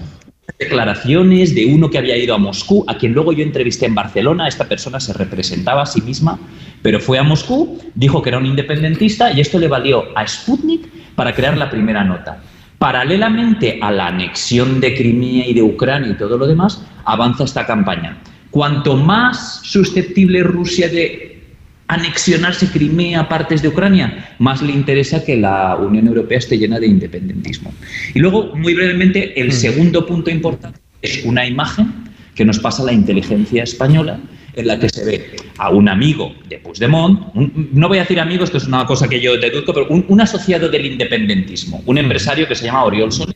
declaraciones 0.59 1.55
de 1.55 1.65
uno 1.65 1.89
que 1.89 1.97
había 1.97 2.15
ido 2.15 2.35
a 2.35 2.37
Moscú, 2.37 2.85
a 2.87 2.99
quien 2.99 3.13
luego 3.13 3.33
yo 3.33 3.43
entrevisté 3.43 3.87
en 3.87 3.95
Barcelona. 3.95 4.47
Esta 4.47 4.65
persona 4.65 4.99
se 4.99 5.11
representaba 5.13 5.81
a 5.81 5.87
sí 5.87 6.01
misma, 6.01 6.37
pero 6.83 6.99
fue 6.99 7.17
a 7.17 7.23
Moscú, 7.23 7.79
dijo 7.95 8.21
que 8.21 8.29
era 8.29 8.37
un 8.37 8.45
independentista 8.45 9.31
y 9.31 9.41
esto 9.41 9.57
le 9.57 9.67
valió 9.67 10.15
a 10.15 10.27
Sputnik 10.27 10.87
para 11.15 11.33
crear 11.33 11.57
la 11.57 11.67
primera 11.67 12.03
nota. 12.03 12.37
Paralelamente 12.77 13.79
a 13.81 13.89
la 13.89 14.05
anexión 14.07 14.79
de 14.79 14.93
Crimea 14.93 15.47
y 15.47 15.53
de 15.55 15.63
Ucrania 15.63 16.11
y 16.11 16.17
todo 16.17 16.37
lo 16.37 16.45
demás, 16.45 16.79
avanza 17.05 17.43
esta 17.43 17.65
campaña. 17.65 18.19
Cuanto 18.51 18.95
más 18.97 19.61
susceptible 19.63 20.43
Rusia 20.43 20.89
de 20.89 21.43
anexionarse 21.87 22.67
Crimea, 22.67 23.27
partes 23.27 23.61
de 23.61 23.67
Ucrania, 23.67 24.35
más 24.39 24.61
le 24.61 24.73
interesa 24.73 25.23
que 25.23 25.37
la 25.37 25.75
Unión 25.75 26.07
Europea 26.07 26.37
esté 26.37 26.57
llena 26.57 26.79
de 26.79 26.87
independentismo. 26.87 27.73
Y 28.13 28.19
luego, 28.19 28.55
muy 28.55 28.75
brevemente, 28.75 29.39
el 29.39 29.49
mm. 29.49 29.51
segundo 29.51 30.05
punto 30.05 30.29
importante 30.29 30.79
es 31.01 31.23
una 31.25 31.45
imagen 31.45 31.91
que 32.35 32.45
nos 32.45 32.59
pasa 32.59 32.83
la 32.83 32.93
inteligencia 32.93 33.63
española, 33.63 34.19
en 34.53 34.67
la 34.67 34.79
que 34.79 34.89
se 34.89 35.03
ve 35.03 35.31
a 35.57 35.69
un 35.69 35.89
amigo 35.89 36.33
de 36.47 36.57
Puigdemont, 36.57 37.33
no 37.73 37.87
voy 37.87 37.97
a 37.97 38.01
decir 38.01 38.19
amigo, 38.19 38.43
esto 38.43 38.57
es 38.57 38.67
una 38.67 38.85
cosa 38.85 39.07
que 39.07 39.19
yo 39.19 39.37
deduzco, 39.37 39.73
pero 39.73 39.87
un, 39.89 40.21
asociado 40.21 40.69
del 40.69 40.85
independentismo, 40.85 41.81
un 41.85 41.97
empresario 41.97 42.47
que 42.47 42.55
se 42.55 42.65
llama 42.65 42.83
Oriol 42.83 43.11
Soler, 43.11 43.35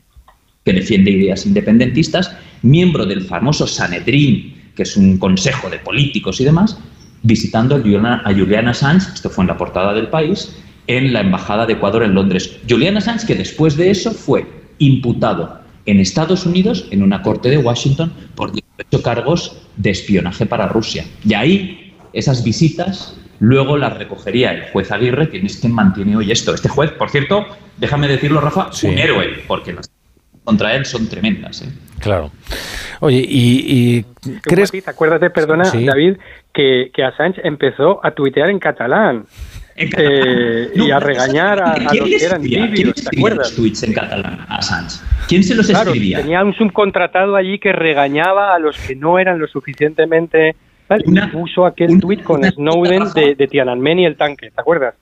que 0.65 0.73
defiende 0.73 1.11
ideas 1.11 1.45
independentistas, 1.45 2.35
miembro 2.61 3.05
del 3.05 3.21
famoso 3.21 3.67
Sanedrín, 3.67 4.52
que 4.75 4.83
es 4.83 4.97
un 4.97 5.17
consejo 5.17 5.69
de 5.69 5.79
políticos 5.79 6.39
y 6.41 6.45
demás, 6.45 6.77
visitando 7.23 7.75
a 7.75 7.79
Juliana, 7.79 8.69
Assange, 8.69 9.13
esto 9.13 9.29
fue 9.29 9.43
en 9.43 9.47
la 9.47 9.57
portada 9.57 9.93
del 9.93 10.07
país, 10.07 10.55
en 10.87 11.13
la 11.13 11.21
Embajada 11.21 11.65
de 11.65 11.73
Ecuador 11.73 12.03
en 12.03 12.13
Londres. 12.13 12.57
Julian 12.69 12.97
Assange, 12.97 13.25
que 13.25 13.35
después 13.35 13.77
de 13.77 13.89
eso 13.89 14.11
fue 14.11 14.45
imputado 14.79 15.59
en 15.85 15.99
Estados 15.99 16.45
Unidos, 16.45 16.87
en 16.91 17.03
una 17.03 17.21
corte 17.21 17.49
de 17.49 17.57
Washington, 17.57 18.11
por 18.35 18.51
18 18.51 19.01
cargos 19.03 19.57
de 19.77 19.91
espionaje 19.91 20.45
para 20.45 20.67
Rusia. 20.67 21.05
Y 21.25 21.33
ahí, 21.33 21.93
esas 22.13 22.43
visitas, 22.43 23.17
luego 23.39 23.77
las 23.77 23.97
recogería 23.97 24.51
el 24.51 24.71
juez 24.71 24.91
Aguirre, 24.91 25.29
quien 25.29 25.45
es 25.45 25.57
quien 25.57 25.73
mantiene 25.73 26.15
hoy 26.15 26.31
esto. 26.31 26.53
Este 26.53 26.69
juez, 26.69 26.91
por 26.91 27.09
cierto, 27.09 27.45
déjame 27.77 28.07
decirlo, 28.07 28.41
Rafa, 28.41 28.69
un 28.83 28.97
héroe, 28.97 29.43
porque 29.47 29.73
las 29.73 29.89
contra 30.43 30.75
él 30.75 30.85
son 30.85 31.07
tremendas. 31.07 31.61
¿eh? 31.61 31.69
Claro. 31.99 32.31
Oye, 32.99 33.25
y, 33.27 34.05
crees... 34.41 34.71
acuérdate, 34.85 35.29
perdona, 35.29 35.63
David, 35.63 36.17
que, 36.53 36.91
que 36.93 37.03
Assange 37.03 37.41
empezó 37.43 38.05
a 38.05 38.11
tuitear 38.11 38.49
en 38.49 38.59
catalán. 38.59 39.25
Eh, 39.75 40.69
y 40.75 40.91
a 40.91 40.99
regañar 40.99 41.59
a, 41.59 41.75
los 41.79 42.07
que 42.07 42.23
eran 42.23 42.43
libios, 42.43 42.93
¿te 42.93 43.17
acuerdas? 43.17 43.47
Los 43.47 43.55
tweets 43.55 43.83
en 43.83 43.93
catalán 43.93 44.45
a 44.47 44.57
Assange? 44.57 44.99
¿Quién 45.27 45.43
se 45.43 45.55
los 45.55 45.67
escribía? 45.67 46.19
Tenía 46.21 46.43
un 46.43 46.53
subcontratado 46.53 47.35
allí 47.35 47.57
que 47.57 47.71
regañaba 47.71 48.53
a 48.53 48.59
los 48.59 48.77
que 48.77 48.95
no 48.95 49.17
eran 49.17 49.39
lo 49.39 49.47
suficientemente. 49.47 50.55
Una, 51.05 51.31
puso 51.31 51.65
aquel 51.65 51.99
tweet 51.99 52.19
con 52.19 52.43
Snowden 52.43 53.05
de, 53.15 53.33
de, 53.33 53.47
Tiananmen 53.47 53.99
y 53.99 54.05
el 54.05 54.15
tanque, 54.15 54.51
¿te 54.51 54.61
acuerdas? 54.61 54.93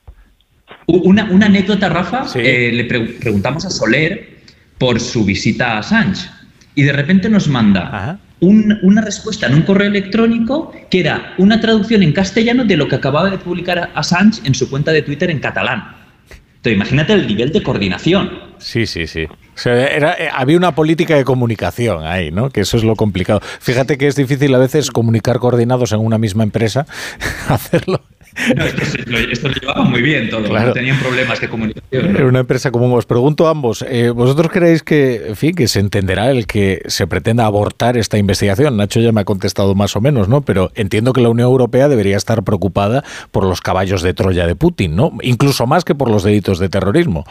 Una, 0.85 1.25
una 1.25 1.47
anécdota, 1.47 1.89
Rafa. 1.89 2.23
Eh, 2.35 2.71
le 2.71 2.85
preguntamos 2.85 3.65
a 3.65 3.69
Soler 3.69 4.40
por 4.81 4.99
su 4.99 5.23
visita 5.23 5.73
a 5.73 5.77
Assange 5.77 6.27
y 6.73 6.81
de 6.81 6.91
repente 6.91 7.29
nos 7.29 7.47
manda 7.47 8.19
una 8.39 9.01
respuesta 9.01 9.45
en 9.45 9.53
un 9.53 9.61
correo 9.61 9.87
electrónico 9.87 10.71
que 10.89 11.01
era 11.01 11.35
una 11.37 11.61
traducción 11.61 12.01
en 12.01 12.11
castellano 12.11 12.65
de 12.65 12.77
lo 12.77 12.87
que 12.87 12.95
acababa 12.95 13.29
de 13.29 13.37
publicar 13.37 13.91
Assange 13.93 14.41
en 14.43 14.55
su 14.55 14.71
cuenta 14.71 14.91
de 14.91 15.03
Twitter 15.03 15.29
en 15.29 15.39
catalán. 15.39 15.97
Entonces, 16.29 16.73
imagínate 16.73 17.13
el 17.13 17.27
nivel 17.27 17.51
de 17.51 17.61
coordinación. 17.61 18.31
Sí, 18.57 18.87
sí, 18.87 19.05
sí. 19.05 19.27
Eh, 19.65 20.29
había 20.33 20.57
una 20.57 20.73
política 20.73 21.15
de 21.15 21.25
comunicación 21.25 22.03
ahí, 22.03 22.31
¿no? 22.31 22.49
Que 22.49 22.61
eso 22.61 22.77
es 22.77 22.83
lo 22.83 22.95
complicado. 22.95 23.39
Fíjate 23.59 23.99
que 23.99 24.07
es 24.07 24.15
difícil 24.15 24.55
a 24.55 24.57
veces 24.57 24.89
comunicar 24.89 25.37
coordinados 25.37 25.91
en 25.91 25.99
una 25.99 26.17
misma 26.17 26.41
empresa, 26.41 26.87
hacerlo 27.49 28.01
no, 28.55 28.65
esto, 28.65 29.47
lo 29.49 29.53
llevaba 29.53 29.83
muy 29.83 30.01
bien 30.01 30.29
todo, 30.29 30.47
no 30.47 30.73
tenían 30.73 30.97
problemas 30.99 31.41
de 31.41 31.49
comunicación. 31.49 32.15
Era 32.15 32.25
una 32.25 32.39
empresa 32.39 32.71
común. 32.71 32.91
Os 32.93 33.05
pregunto 33.05 33.47
a 33.47 33.51
ambos, 33.51 33.83
eh, 33.87 34.09
¿vosotros 34.09 34.51
creéis 34.51 34.83
que, 34.83 35.27
en 35.27 35.35
fin, 35.35 35.53
que 35.53 35.67
se 35.67 35.79
entenderá 35.79 36.31
el 36.31 36.47
que 36.47 36.81
se 36.87 37.07
pretenda 37.07 37.45
abortar 37.45 37.97
esta 37.97 38.17
investigación? 38.17 38.77
Nacho 38.77 38.99
ya 38.99 39.11
me 39.11 39.21
ha 39.21 39.25
contestado 39.25 39.75
más 39.75 39.95
o 39.95 40.01
menos, 40.01 40.27
¿no? 40.29 40.41
Pero 40.41 40.71
entiendo 40.75 41.13
que 41.13 41.21
la 41.21 41.29
Unión 41.29 41.49
Europea 41.49 41.87
debería 41.87 42.17
estar 42.17 42.43
preocupada 42.43 43.03
por 43.31 43.43
los 43.43 43.61
caballos 43.61 44.01
de 44.01 44.13
Troya 44.13 44.47
de 44.47 44.55
Putin, 44.55 44.95
¿no? 44.95 45.11
Incluso 45.21 45.67
más 45.67 45.83
que 45.83 45.95
por 45.95 46.09
los 46.09 46.23
delitos 46.23 46.59
de 46.59 46.69
terrorismo. 46.69 47.25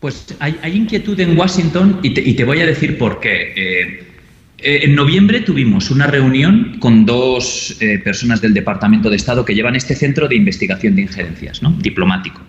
Pues 0.00 0.36
hay, 0.40 0.58
inquietud 0.76 1.18
en 1.20 1.38
Washington 1.38 2.00
y 2.02 2.34
te, 2.34 2.44
voy 2.44 2.60
a 2.60 2.66
decir 2.66 2.98
por 2.98 3.18
qué. 3.18 3.52
Eh, 3.56 4.15
eh, 4.58 4.80
en 4.84 4.94
noviembre 4.94 5.40
tuvimos 5.40 5.90
una 5.90 6.06
reunión 6.06 6.76
con 6.78 7.04
dos 7.04 7.76
eh, 7.80 7.98
personas 7.98 8.40
del 8.40 8.54
Departamento 8.54 9.10
de 9.10 9.16
Estado 9.16 9.44
que 9.44 9.54
llevan 9.54 9.76
este 9.76 9.94
centro 9.94 10.28
de 10.28 10.36
investigación 10.36 10.96
de 10.96 11.02
injerencias, 11.02 11.62
¿no? 11.62 11.72
diplomático. 11.72 12.40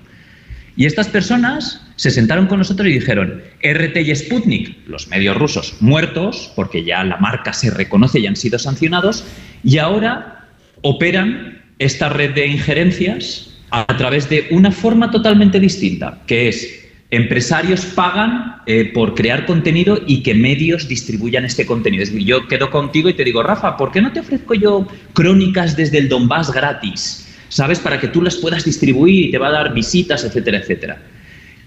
Y 0.78 0.86
estas 0.86 1.08
personas 1.08 1.82
se 1.96 2.12
sentaron 2.12 2.46
con 2.46 2.60
nosotros 2.60 2.88
y 2.88 2.94
dijeron, 2.94 3.42
RT 3.64 3.98
y 3.98 4.16
Sputnik, 4.16 4.88
los 4.88 5.08
medios 5.08 5.36
rusos, 5.36 5.76
muertos, 5.82 6.54
porque 6.56 6.84
ya 6.84 7.04
la 7.04 7.18
marca 7.18 7.52
se 7.52 7.72
reconoce 7.72 8.20
y 8.20 8.28
han 8.28 8.36
sido 8.36 8.60
sancionados, 8.60 9.26
y 9.64 9.80
ahora 9.80 10.48
operan 10.84 11.64
esta 11.80 12.10
red 12.10 12.36
de 12.36 12.46
injerencias 12.46 13.58
a 13.72 13.86
través 13.98 14.30
de 14.30 14.48
una 14.52 14.72
forma 14.72 15.10
totalmente 15.10 15.60
distinta, 15.60 16.22
que 16.28 16.50
es 16.50 16.87
empresarios 17.10 17.86
pagan 17.86 18.58
eh, 18.66 18.92
por 18.94 19.16
crear 19.16 19.46
contenido 19.46 20.02
y 20.06 20.24
que 20.24 20.34
medios 20.34 20.88
distribuyan 20.88 21.46
este 21.46 21.66
contenido. 21.66 22.04
Es 22.04 22.12
decir, 22.12 22.28
yo 22.28 22.48
quedo 22.48 22.70
contigo 22.70 23.10
y 23.10 23.14
te 23.14 23.24
digo, 23.24 23.44
Rafa, 23.44 23.78
¿por 23.78 23.92
qué 23.92 24.02
no 24.02 24.12
te 24.12 24.20
ofrezco 24.20 24.54
yo 24.54 24.88
crónicas 25.14 25.78
desde 25.78 26.00
el 26.00 26.10
Donbass 26.10 26.52
gratis? 26.52 27.24
¿Sabes? 27.50 27.80
Para 27.80 28.00
que 28.00 28.10
tú 28.10 28.22
las 28.22 28.36
puedas 28.36 28.66
distribuir 28.66 29.28
y 29.28 29.32
te 29.32 29.38
va 29.38 29.48
a 29.48 29.52
dar 29.52 29.74
visitas, 29.74 30.26
etcétera, 30.26 30.58
etcétera. 30.58 31.02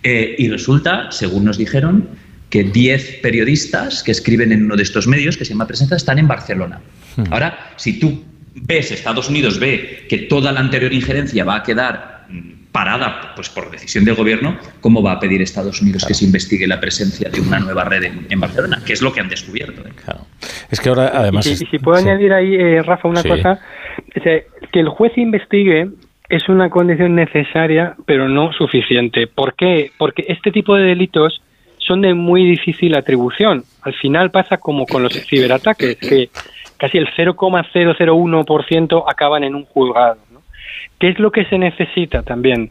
Eh, 0.02 0.34
y 0.38 0.48
resulta, 0.48 1.10
según 1.10 1.44
nos 1.44 1.56
dijeron, 1.56 2.08
que 2.50 2.64
10 2.64 3.20
periodistas 3.22 4.02
que 4.02 4.10
escriben 4.10 4.52
en 4.52 4.64
uno 4.64 4.76
de 4.76 4.82
estos 4.82 5.06
medios, 5.06 5.36
que 5.36 5.44
se 5.44 5.50
llama 5.50 5.66
Presencia, 5.66 5.96
están 5.96 6.18
en 6.18 6.28
Barcelona. 6.28 6.80
Hmm. 7.16 7.24
Ahora, 7.30 7.72
si 7.76 7.98
tú 7.98 8.22
ves, 8.54 8.90
Estados 8.90 9.28
Unidos 9.28 9.58
ve 9.58 10.06
que 10.08 10.18
toda 10.18 10.52
la 10.52 10.60
anterior 10.60 10.92
injerencia 10.92 11.44
va 11.44 11.56
a 11.56 11.62
quedar 11.62 12.26
mm, 12.28 12.59
parada 12.72 13.32
pues 13.34 13.48
por 13.48 13.70
decisión 13.70 14.04
del 14.04 14.14
gobierno, 14.14 14.56
¿cómo 14.80 15.02
va 15.02 15.12
a 15.12 15.20
pedir 15.20 15.42
Estados 15.42 15.80
Unidos 15.82 16.04
que 16.04 16.14
se 16.14 16.24
investigue 16.24 16.66
la 16.66 16.80
presencia 16.80 17.28
de 17.28 17.40
una 17.40 17.58
nueva 17.58 17.84
red 17.84 18.04
en, 18.28 18.40
Barcelona? 18.40 18.82
Que 18.84 18.92
es 18.92 19.02
lo 19.02 19.12
que 19.12 19.20
han 19.20 19.28
descubierto. 19.28 19.82
¿eh? 19.82 19.92
Es 20.70 20.80
que 20.80 20.88
ahora, 20.88 21.10
además. 21.14 21.46
Y, 21.46 21.56
si 21.56 21.78
puedo 21.78 21.98
añadir 21.98 22.32
ahí, 22.32 22.54
eh, 22.54 22.82
Rafa, 22.82 23.08
una 23.08 23.22
cosa: 23.22 23.60
que 24.22 24.80
el 24.80 24.88
juez 24.88 25.16
investigue 25.16 25.88
es 26.28 26.48
una 26.48 26.70
condición 26.70 27.16
necesaria, 27.16 27.96
pero 28.06 28.28
no 28.28 28.52
suficiente. 28.52 29.26
¿Por 29.26 29.54
qué? 29.54 29.90
Porque 29.98 30.24
este 30.28 30.52
tipo 30.52 30.76
de 30.76 30.84
delitos 30.84 31.42
son 31.78 32.02
de 32.02 32.14
muy 32.14 32.44
difícil 32.44 32.96
atribución. 32.96 33.64
Al 33.82 33.94
final 33.94 34.30
pasa 34.30 34.58
como 34.58 34.86
con 34.86 35.02
los 35.02 35.12
ciberataques, 35.26 35.96
que 35.96 36.30
casi 36.76 36.98
el 36.98 37.08
0,001% 37.08 39.04
acaban 39.08 39.42
en 39.42 39.56
un 39.56 39.64
juzgado. 39.64 40.18
¿Qué 40.98 41.08
es 41.08 41.18
lo 41.18 41.30
que 41.30 41.44
se 41.46 41.58
necesita 41.58 42.22
también? 42.22 42.70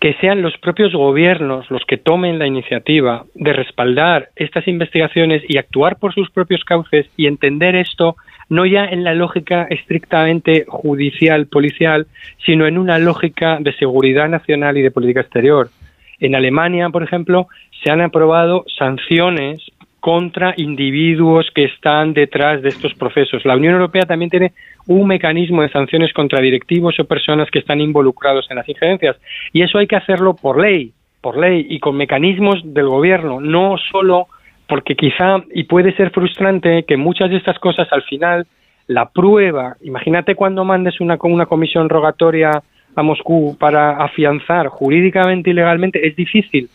Que 0.00 0.14
sean 0.14 0.42
los 0.42 0.56
propios 0.58 0.92
gobiernos 0.92 1.70
los 1.70 1.84
que 1.84 1.98
tomen 1.98 2.38
la 2.38 2.46
iniciativa 2.46 3.24
de 3.34 3.52
respaldar 3.52 4.30
estas 4.36 4.66
investigaciones 4.66 5.42
y 5.48 5.58
actuar 5.58 5.98
por 5.98 6.14
sus 6.14 6.30
propios 6.30 6.64
cauces 6.64 7.06
y 7.16 7.26
entender 7.26 7.76
esto 7.76 8.16
no 8.48 8.66
ya 8.66 8.84
en 8.84 9.04
la 9.04 9.14
lógica 9.14 9.66
estrictamente 9.70 10.64
judicial, 10.66 11.46
policial, 11.46 12.06
sino 12.44 12.66
en 12.66 12.78
una 12.78 12.98
lógica 12.98 13.58
de 13.60 13.72
seguridad 13.74 14.28
nacional 14.28 14.76
y 14.76 14.82
de 14.82 14.90
política 14.90 15.20
exterior. 15.20 15.70
En 16.18 16.34
Alemania, 16.34 16.90
por 16.90 17.02
ejemplo, 17.02 17.46
se 17.82 17.90
han 17.90 18.00
aprobado 18.00 18.64
sanciones 18.76 19.62
contra 20.00 20.54
individuos 20.56 21.50
que 21.54 21.64
están 21.64 22.14
detrás 22.14 22.62
de 22.62 22.70
estos 22.70 22.94
procesos. 22.94 23.44
La 23.44 23.56
Unión 23.56 23.74
Europea 23.74 24.02
también 24.02 24.30
tiene 24.30 24.52
un 24.86 25.06
mecanismo 25.06 25.62
de 25.62 25.70
sanciones 25.70 26.12
contra 26.12 26.40
directivos 26.40 26.98
o 26.98 27.04
personas 27.04 27.50
que 27.50 27.58
están 27.58 27.80
involucrados 27.80 28.46
en 28.50 28.56
las 28.56 28.68
injerencias. 28.68 29.16
Y 29.52 29.62
eso 29.62 29.78
hay 29.78 29.86
que 29.86 29.96
hacerlo 29.96 30.34
por 30.34 30.60
ley, 30.60 30.92
por 31.20 31.38
ley 31.38 31.66
y 31.68 31.78
con 31.78 31.96
mecanismos 31.96 32.60
del 32.64 32.88
gobierno, 32.88 33.40
no 33.40 33.76
solo 33.92 34.26
porque 34.66 34.94
quizá, 34.94 35.42
y 35.52 35.64
puede 35.64 35.94
ser 35.96 36.10
frustrante, 36.10 36.84
que 36.84 36.96
muchas 36.96 37.30
de 37.30 37.36
estas 37.36 37.58
cosas 37.58 37.88
al 37.92 38.02
final, 38.02 38.46
la 38.86 39.10
prueba, 39.10 39.76
imagínate 39.82 40.34
cuando 40.34 40.64
mandes 40.64 41.00
una, 41.00 41.18
una 41.22 41.46
comisión 41.46 41.88
rogatoria 41.88 42.62
a 42.94 43.02
Moscú 43.02 43.56
para 43.58 44.02
afianzar 44.02 44.68
jurídicamente 44.68 45.50
y 45.50 45.54
legalmente, 45.54 46.06
es 46.06 46.16
difícil 46.16 46.68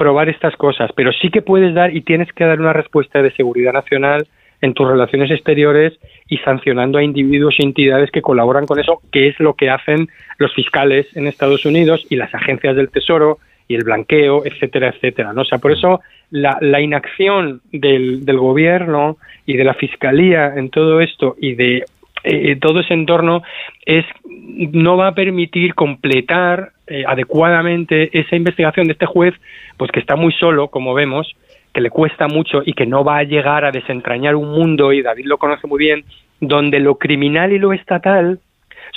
probar 0.00 0.30
estas 0.30 0.56
cosas, 0.56 0.90
pero 0.96 1.12
sí 1.12 1.28
que 1.28 1.42
puedes 1.42 1.74
dar 1.74 1.94
y 1.94 2.00
tienes 2.00 2.32
que 2.32 2.46
dar 2.46 2.58
una 2.58 2.72
respuesta 2.72 3.20
de 3.20 3.32
seguridad 3.32 3.74
nacional 3.74 4.26
en 4.62 4.72
tus 4.72 4.88
relaciones 4.88 5.30
exteriores 5.30 5.92
y 6.26 6.38
sancionando 6.38 6.96
a 6.96 7.04
individuos 7.04 7.56
y 7.58 7.64
entidades 7.64 8.10
que 8.10 8.22
colaboran 8.22 8.64
con 8.64 8.78
eso, 8.78 9.02
que 9.12 9.28
es 9.28 9.38
lo 9.40 9.52
que 9.52 9.68
hacen 9.68 10.08
los 10.38 10.54
fiscales 10.54 11.06
en 11.14 11.26
Estados 11.26 11.66
Unidos 11.66 12.06
y 12.08 12.16
las 12.16 12.34
agencias 12.34 12.76
del 12.76 12.88
Tesoro 12.88 13.40
y 13.68 13.74
el 13.74 13.84
blanqueo, 13.84 14.46
etcétera, 14.46 14.88
etcétera. 14.88 15.34
¿no? 15.34 15.42
O 15.42 15.44
sea, 15.44 15.58
por 15.58 15.72
eso 15.72 16.00
la, 16.30 16.56
la 16.62 16.80
inacción 16.80 17.60
del, 17.70 18.24
del 18.24 18.38
gobierno 18.38 19.18
y 19.44 19.58
de 19.58 19.64
la 19.64 19.74
fiscalía 19.74 20.54
en 20.56 20.70
todo 20.70 21.02
esto 21.02 21.36
y 21.38 21.56
de 21.56 21.84
eh, 22.24 22.56
todo 22.56 22.80
ese 22.80 22.94
entorno 22.94 23.42
es 23.84 24.04
no 24.24 24.96
va 24.96 25.08
a 25.08 25.14
permitir 25.14 25.74
completar 25.74 26.72
eh, 26.86 27.04
adecuadamente 27.06 28.10
esa 28.18 28.36
investigación 28.36 28.86
de 28.86 28.92
este 28.92 29.06
juez, 29.06 29.34
pues 29.76 29.90
que 29.90 30.00
está 30.00 30.16
muy 30.16 30.32
solo, 30.32 30.68
como 30.68 30.94
vemos, 30.94 31.34
que 31.72 31.80
le 31.80 31.90
cuesta 31.90 32.26
mucho 32.26 32.62
y 32.64 32.72
que 32.72 32.86
no 32.86 33.04
va 33.04 33.18
a 33.18 33.22
llegar 33.24 33.64
a 33.64 33.70
desentrañar 33.70 34.34
un 34.36 34.50
mundo, 34.50 34.92
y 34.92 35.02
David 35.02 35.26
lo 35.26 35.38
conoce 35.38 35.66
muy 35.66 35.78
bien, 35.78 36.04
donde 36.40 36.80
lo 36.80 36.96
criminal 36.96 37.52
y 37.52 37.58
lo 37.58 37.72
estatal 37.72 38.40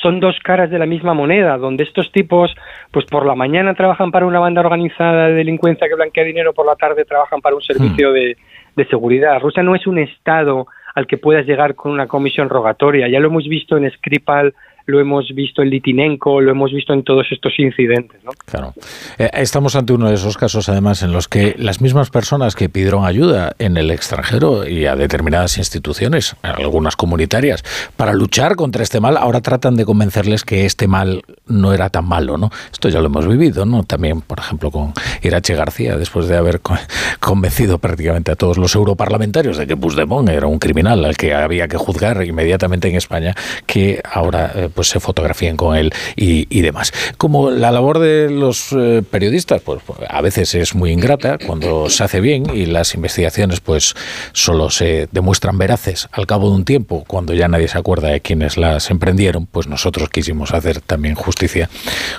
son 0.01 0.19
dos 0.19 0.37
caras 0.39 0.69
de 0.69 0.79
la 0.79 0.85
misma 0.85 1.13
moneda, 1.13 1.57
donde 1.57 1.83
estos 1.83 2.11
tipos, 2.11 2.53
pues 2.91 3.05
por 3.05 3.25
la 3.25 3.35
mañana 3.35 3.73
trabajan 3.73 4.11
para 4.11 4.25
una 4.25 4.39
banda 4.39 4.61
organizada 4.61 5.27
de 5.27 5.33
delincuencia 5.33 5.87
que 5.87 5.95
blanquea 5.95 6.23
dinero, 6.23 6.53
por 6.53 6.65
la 6.65 6.75
tarde 6.75 7.05
trabajan 7.05 7.41
para 7.41 7.55
un 7.55 7.61
servicio 7.61 8.11
de, 8.11 8.35
de 8.75 8.85
seguridad. 8.87 9.39
Rusia 9.39 9.63
no 9.63 9.75
es 9.75 9.85
un 9.87 9.99
Estado 9.99 10.67
al 10.95 11.07
que 11.07 11.17
puedas 11.17 11.45
llegar 11.45 11.75
con 11.75 11.91
una 11.91 12.07
comisión 12.07 12.49
rogatoria. 12.49 13.07
Ya 13.09 13.19
lo 13.19 13.27
hemos 13.27 13.47
visto 13.47 13.77
en 13.77 13.89
Skripal, 13.91 14.53
lo 14.85 14.99
hemos 14.99 15.33
visto 15.33 15.61
en 15.61 15.69
Litinenko, 15.69 16.41
lo 16.41 16.51
hemos 16.51 16.71
visto 16.71 16.93
en 16.93 17.03
todos 17.03 17.27
estos 17.31 17.57
incidentes. 17.57 18.23
¿no? 18.23 18.31
Claro. 18.45 18.73
Eh, 19.17 19.29
estamos 19.33 19.75
ante 19.75 19.93
uno 19.93 20.09
de 20.09 20.15
esos 20.15 20.37
casos, 20.37 20.67
además, 20.69 21.03
en 21.03 21.11
los 21.11 21.27
que 21.27 21.55
las 21.57 21.81
mismas 21.81 22.09
personas 22.09 22.55
que 22.55 22.69
pidieron 22.69 23.05
ayuda 23.05 23.53
en 23.59 23.77
el 23.77 23.91
extranjero 23.91 24.67
y 24.67 24.85
a 24.85 24.95
determinadas 24.95 25.57
instituciones, 25.57 26.35
algunas 26.41 26.95
comunitarias, 26.95 27.63
para 27.95 28.13
luchar 28.13 28.55
contra 28.55 28.83
este 28.83 28.99
mal, 28.99 29.17
ahora 29.17 29.41
tratan 29.41 29.75
de 29.75 29.85
convencerles 29.85 30.43
que 30.43 30.65
este 30.65 30.87
mal 30.87 31.23
no 31.53 31.73
era 31.73 31.89
tan 31.89 32.05
malo. 32.05 32.37
¿no? 32.37 32.51
Esto 32.71 32.89
ya 32.89 32.99
lo 32.99 33.07
hemos 33.07 33.27
vivido, 33.27 33.65
¿no? 33.65 33.83
También, 33.83 34.21
por 34.21 34.39
ejemplo, 34.39 34.71
con 34.71 34.93
Irache 35.21 35.55
García, 35.55 35.97
después 35.97 36.27
de 36.27 36.37
haber 36.37 36.61
convencido 37.19 37.77
prácticamente 37.77 38.31
a 38.31 38.35
todos 38.35 38.57
los 38.57 38.75
europarlamentarios 38.75 39.57
de 39.57 39.67
que 39.67 39.77
Puigdemont 39.77 40.29
era 40.29 40.47
un 40.47 40.59
criminal 40.59 41.05
al 41.05 41.17
que 41.17 41.33
había 41.33 41.67
que 41.67 41.77
juzgar 41.77 42.23
inmediatamente 42.23 42.89
en 42.89 42.95
España, 42.95 43.35
que 43.65 44.01
ahora 44.09 44.51
eh, 44.55 44.69
pues 44.73 44.89
se 44.89 44.99
fotografían 44.99 45.57
con 45.57 45.75
él 45.75 45.93
y, 46.15 46.63
demás. 46.63 46.93
Como 47.17 47.51
la 47.51 47.71
labor 47.71 47.99
de 47.99 48.29
los 48.29 48.69
eh, 48.71 49.03
periodistas, 49.09 49.61
pues 49.61 49.81
a 50.07 50.21
veces 50.21 50.55
es 50.55 50.75
muy 50.75 50.91
ingrata 50.91 51.37
cuando 51.45 51.89
se 51.89 52.05
hace 52.05 52.21
bien 52.21 52.45
y 52.53 52.65
las 52.65 52.95
investigaciones 52.95 53.59
pues 53.59 53.95
solo 54.31 54.69
se 54.69 55.09
demuestran 55.11 55.57
veraces 55.57 56.07
al 56.13 56.25
cabo 56.25 56.49
de 56.49 56.55
un 56.55 56.63
tiempo, 56.63 57.03
cuando 57.05 57.33
ya 57.33 57.49
nadie 57.49 57.67
se 57.67 57.77
acuerda 57.77 58.09
de 58.09 58.21
quienes 58.21 58.55
las 58.55 58.89
emprendieron, 58.91 59.45
pues 59.45 59.67
nosotros 59.67 60.07
quisimos 60.07 60.53
hacer 60.53 60.79
también 60.79 61.15
justicia 61.15 61.42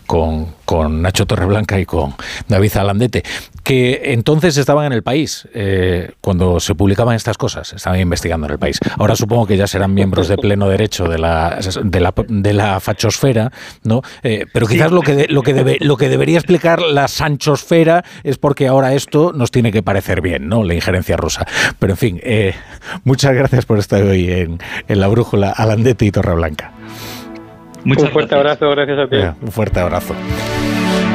con, 0.06 0.54
con 0.64 1.02
Nacho 1.02 1.26
Torreblanca 1.26 1.78
y 1.78 1.86
con 1.86 2.14
David 2.48 2.76
Alandete, 2.76 3.22
que 3.62 4.12
entonces 4.12 4.56
estaban 4.56 4.86
en 4.86 4.92
el 4.92 5.02
país 5.02 5.48
eh, 5.54 6.12
cuando 6.20 6.60
se 6.60 6.74
publicaban 6.74 7.16
estas 7.16 7.38
cosas, 7.38 7.72
estaban 7.72 7.98
investigando 7.98 8.46
en 8.46 8.52
el 8.52 8.58
país. 8.58 8.78
Ahora 8.98 9.16
supongo 9.16 9.46
que 9.46 9.56
ya 9.56 9.66
serán 9.66 9.94
miembros 9.94 10.28
de 10.28 10.36
pleno 10.36 10.68
derecho 10.68 11.08
de 11.08 11.18
la, 11.18 11.58
de 11.82 12.00
la, 12.00 12.14
de 12.28 12.52
la 12.52 12.80
fachosfera, 12.80 13.50
¿no? 13.82 14.02
Eh, 14.22 14.46
pero 14.52 14.66
quizás 14.66 14.92
lo 14.92 15.00
que 15.00 15.26
lo 15.28 15.42
que 15.42 15.54
debe, 15.54 15.78
lo 15.80 15.96
que 15.96 16.08
debería 16.08 16.38
explicar 16.38 16.82
la 16.82 17.08
sanchosfera 17.08 18.04
es 18.22 18.36
porque 18.38 18.68
ahora 18.68 18.94
esto 18.94 19.32
nos 19.34 19.50
tiene 19.50 19.72
que 19.72 19.82
parecer 19.82 20.20
bien, 20.20 20.48
¿no? 20.48 20.62
La 20.62 20.74
injerencia 20.74 21.16
rusa. 21.16 21.46
Pero 21.78 21.94
en 21.94 21.96
fin, 21.96 22.20
eh, 22.22 22.54
muchas 23.04 23.34
gracias 23.34 23.64
por 23.64 23.78
estar 23.78 24.02
hoy 24.02 24.30
en, 24.30 24.58
en 24.88 25.00
la 25.00 25.08
brújula 25.08 25.50
Alandete 25.50 26.04
y 26.04 26.10
Torreblanca. 26.10 26.72
Un 27.84 28.08
fuerte 28.10 28.34
abrazo, 28.34 28.70
gracias 28.70 28.98
a 28.98 29.08
ti. 29.08 29.16
un 29.42 29.52
fuerte 29.52 29.80
abrazo. 29.80 30.14